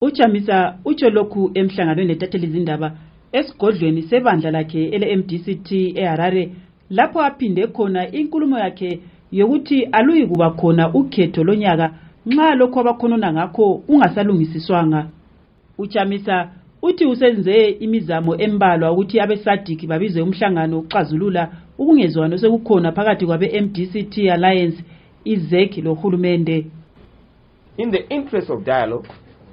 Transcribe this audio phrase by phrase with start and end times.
[0.00, 2.92] ujamisa utsho lokhu emhlanganweni letatheli izindaba
[3.32, 6.52] esigodlweni sebandla lakhe ele-mdct eharare
[6.90, 9.00] lapho aphinde khona inkulumo yakhe
[9.32, 11.86] yokuthi aluyi kuba khona ukhetho lonyaka
[12.26, 15.00] nxa lokhu abakhonona ngakho ungasalungisiswanga
[15.78, 16.50] ujamisa
[16.82, 21.42] uthi usenze imizamo embalwa ukuthi abesadiki babize umhlangano ukuxazulula
[21.78, 24.78] ukungezwani osekukhona phakathi kwabe-mdct alliance
[25.24, 26.66] izek lohulumende
[27.78, 29.08] In the interest of dialogue,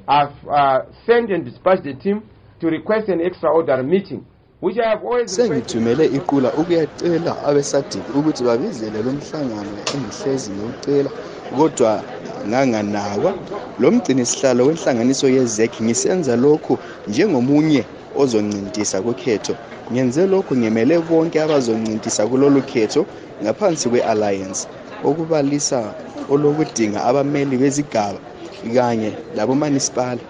[0.08, 2.22] I've uh, sent and dispatched the team
[2.60, 4.24] to request an extraordinary meeting,
[4.60, 5.68] which I have always requested.
[5.68, 11.10] sengithumele iqula ukuyacela abesadiki ukuthi babizele lo mhlangano engihlezi ngiwucela
[11.58, 12.04] kodwa
[12.48, 13.34] nganganakwa
[13.80, 17.86] lo mgcinisihlalo wenhlanganiso yezek ngisenza lokhu njengomunye
[18.16, 19.56] ozoncintisa kukhetho
[19.92, 23.06] ngenze lokhu ngimele bonke abazoncintisa kulolu khetho
[23.44, 24.68] ngaphansi kwe-alliance
[25.04, 25.94] okubalisa
[26.30, 28.20] olokudinga abameli bezigaba
[28.76, 30.22] kanye labomanisipala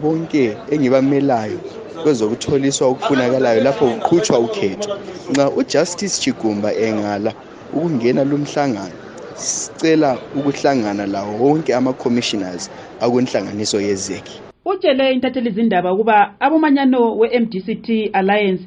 [0.00, 1.58] bonke engibamelayo
[2.02, 4.90] kwezokutholiswa okufunakalayo lapho kuqhutshwa ukhetho.
[5.30, 7.32] Nxa ujustice chigumba engala
[7.72, 8.96] ukungena lumhlangano
[9.34, 18.62] sicela ukuhlangana lawo wonke ama-commissioners akwenhlanganiso yezeki utshele intatheli izindaba ukuba abomanyano we-mdct alliance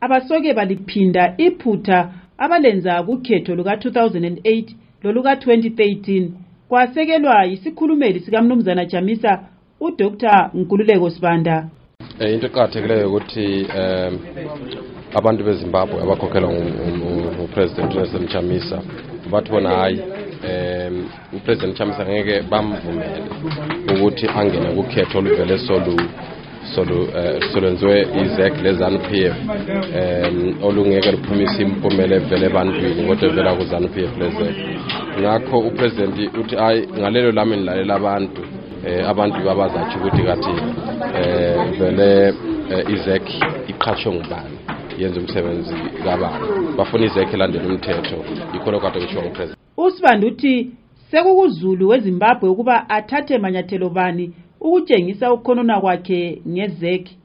[0.00, 1.98] abasoke baliphinda iphutha
[2.38, 4.64] abalenza kukhetho luka-2008
[5.02, 6.28] loluka-2013
[6.70, 9.40] kwasekelwa yisikhulumeli sikamnumzana jamisa
[9.80, 11.68] udr nkululeko sibanda.
[12.20, 14.18] Eh, into eqakathekileyo ukuthi um
[15.14, 18.78] abantu bezimbabwe abakhokhelwa ngupresident nelson chamisa
[19.30, 20.00] bathi bona hayi
[20.48, 21.04] um
[21.36, 23.22] upresident chamisa ngeke bamvumele
[23.92, 25.96] ukuthi angene kukhetho oluvele solu
[26.74, 29.36] solu eh, solwenziwe izec le-zanu p f.
[30.00, 34.56] Um olungeke luphumise impumela evela ebantwini kodwa evela ku-zanu p f lezec
[35.20, 38.42] ngakho upresident uthi hayi ngalelo lami nilalela abantu
[38.86, 40.54] eh abantu babazatsho ukuthi kathi
[41.18, 42.34] eh vele
[42.72, 43.26] eh, izek
[43.68, 44.56] iqhatshwe ngubani
[44.98, 46.44] yenza umsebenzi kabani.
[46.76, 48.16] Bafuna izek elandela umthetho
[48.52, 50.70] yikho lokho kade kushiwo ngupresident usibanda uthi
[51.10, 54.32] sekukuzulu wezimbabwe ukuba athathe manyathelo bani
[54.70, 57.16] ukutshengisa ukukhonona kwakhe ngezeki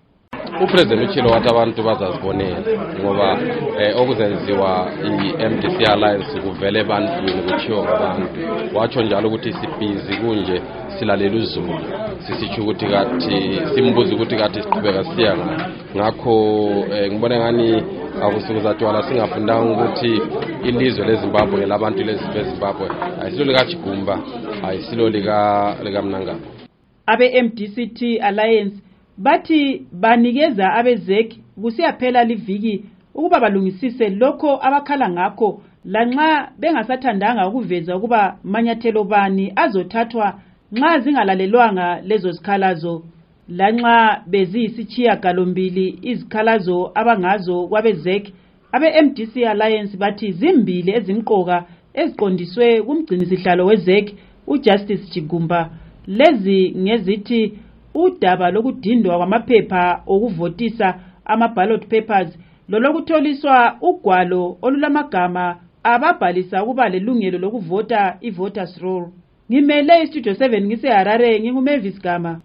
[0.63, 2.57] upresident utshilo wathi abantu bazazibonela
[3.01, 3.38] ngoba
[3.79, 8.39] eh, okuzenziwa i-mdc alliance kuvele ebantwini kutshiwo ngabantu.
[8.75, 10.61] Watsho njalo ukuthi sibhizi kunje
[11.00, 11.79] silalela uzulu.
[12.28, 16.35] Sisitsho ukuthi kathi simbuza ukuthi kathi siqhubeka siya ngaphi ngakho
[16.94, 17.84] eh, ngibona ngani
[18.23, 20.22] akusukuzatwala singafundanga ukuthi
[20.63, 22.88] ilizwe lezimbabwe ngelabantu lezimbabwe
[23.22, 24.19] ayisilo likajigumba
[24.67, 26.54] ayisilo lika- likamnangagwa
[27.05, 28.75] abe-mdct alliance
[29.17, 39.03] bathi banikeza abezeki kusiyaphela liviki ukuba balungisise lokho abakhala ngakho lanxa bengasathandanga ukuveza ukuba manyathelo
[39.03, 40.39] bani azothathwa
[40.71, 43.03] nxa zingalalelwanga lezo zikhalazo
[43.49, 48.33] lanxa beziyisitshiyagalombili izikhalazo abangazo kwabezeki
[48.72, 54.16] abe-mdc alliance bathi zimbili ezimqoka eziqondiswe kumgcinisihlalo wezeki
[54.47, 55.69] ujustice jigumba
[56.07, 57.53] lezi ngezithi
[57.93, 62.38] udaba lokudindwa kwamaphepha okuvotisa ama-ballot papers
[62.69, 69.09] lolokutholiswa ugwalo olulamagama ababhalisa ukuba lelungelo lokuvota i-voters roll.
[69.51, 72.41] Ngimele istudio 7 ngiseharare ngingumavis gama.